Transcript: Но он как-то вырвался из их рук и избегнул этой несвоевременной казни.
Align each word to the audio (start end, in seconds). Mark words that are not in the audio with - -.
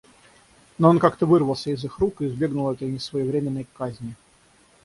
Но 0.79 0.89
он 0.89 0.97
как-то 0.97 1.27
вырвался 1.27 1.69
из 1.69 1.85
их 1.85 1.99
рук 1.99 2.23
и 2.23 2.25
избегнул 2.25 2.71
этой 2.71 2.87
несвоевременной 2.87 3.67
казни. 3.77 4.15